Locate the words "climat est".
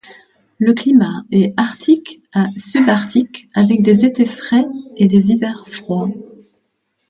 0.73-1.53